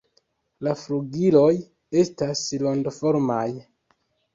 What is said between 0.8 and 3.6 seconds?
flugiloj estas rondoformaj.